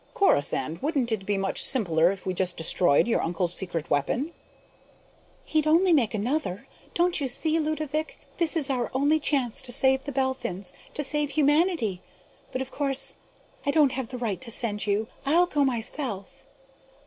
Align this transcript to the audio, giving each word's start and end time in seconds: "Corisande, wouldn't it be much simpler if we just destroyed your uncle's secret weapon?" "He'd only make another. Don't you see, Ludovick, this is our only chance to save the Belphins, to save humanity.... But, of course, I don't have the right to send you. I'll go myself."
"Corisande, 0.15 0.81
wouldn't 0.81 1.11
it 1.11 1.27
be 1.27 1.37
much 1.37 1.63
simpler 1.63 2.11
if 2.11 2.25
we 2.25 2.33
just 2.33 2.57
destroyed 2.57 3.07
your 3.07 3.21
uncle's 3.21 3.53
secret 3.53 3.87
weapon?" 3.91 4.31
"He'd 5.45 5.67
only 5.67 5.93
make 5.93 6.15
another. 6.15 6.67
Don't 6.95 7.21
you 7.21 7.27
see, 7.27 7.59
Ludovick, 7.59 8.17
this 8.39 8.57
is 8.57 8.71
our 8.71 8.89
only 8.95 9.19
chance 9.19 9.61
to 9.61 9.71
save 9.71 10.05
the 10.05 10.11
Belphins, 10.11 10.73
to 10.95 11.03
save 11.03 11.29
humanity.... 11.29 12.01
But, 12.51 12.63
of 12.63 12.71
course, 12.71 13.15
I 13.63 13.69
don't 13.69 13.91
have 13.91 14.07
the 14.07 14.17
right 14.17 14.41
to 14.41 14.49
send 14.49 14.87
you. 14.87 15.07
I'll 15.23 15.45
go 15.45 15.63
myself." 15.63 16.47